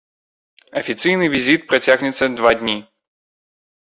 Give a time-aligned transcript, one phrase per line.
[0.79, 2.75] Афіцыйны візіт працягнецца два дні.